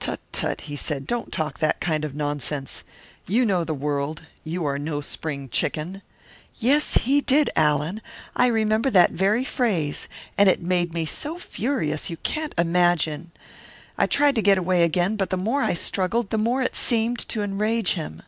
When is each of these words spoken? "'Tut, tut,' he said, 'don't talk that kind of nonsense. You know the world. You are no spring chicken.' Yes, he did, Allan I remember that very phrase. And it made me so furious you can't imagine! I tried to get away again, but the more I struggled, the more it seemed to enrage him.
"'Tut, 0.00 0.18
tut,' 0.32 0.62
he 0.62 0.74
said, 0.74 1.06
'don't 1.06 1.30
talk 1.30 1.58
that 1.58 1.78
kind 1.78 2.02
of 2.02 2.14
nonsense. 2.14 2.84
You 3.26 3.44
know 3.44 3.64
the 3.64 3.74
world. 3.74 4.22
You 4.42 4.64
are 4.64 4.78
no 4.78 5.02
spring 5.02 5.50
chicken.' 5.50 6.00
Yes, 6.54 6.94
he 6.94 7.20
did, 7.20 7.50
Allan 7.54 8.00
I 8.34 8.46
remember 8.46 8.88
that 8.88 9.10
very 9.10 9.44
phrase. 9.44 10.08
And 10.38 10.48
it 10.48 10.62
made 10.62 10.94
me 10.94 11.04
so 11.04 11.38
furious 11.38 12.08
you 12.08 12.16
can't 12.16 12.54
imagine! 12.56 13.30
I 13.98 14.06
tried 14.06 14.36
to 14.36 14.42
get 14.42 14.56
away 14.56 14.84
again, 14.84 15.16
but 15.16 15.28
the 15.28 15.36
more 15.36 15.60
I 15.62 15.74
struggled, 15.74 16.30
the 16.30 16.38
more 16.38 16.62
it 16.62 16.74
seemed 16.74 17.18
to 17.28 17.42
enrage 17.42 17.90
him. 17.92 18.22